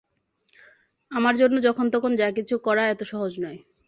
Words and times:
আমার 1.11 1.33
জন্য 1.41 1.55
যখন 1.67 1.85
তখন 1.93 2.11
যা 2.15 2.27
কিছু 2.37 2.55
করা 2.65 2.83
এত 2.87 3.01
সহজ 3.11 3.33
নয়। 3.43 3.59